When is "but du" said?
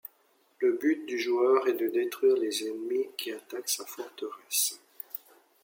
0.81-1.19